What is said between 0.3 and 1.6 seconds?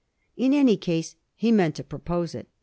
In any case he